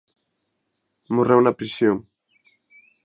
Morreu 1.15 1.39
na 1.43 1.57
prisión. 1.59 1.97